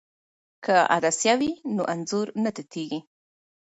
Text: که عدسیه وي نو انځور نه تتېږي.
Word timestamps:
که 0.65 0.75
عدسیه 0.95 1.33
وي 1.39 1.51
نو 1.75 1.83
انځور 1.93 2.27
نه 2.43 2.51
تتېږي. 2.55 2.99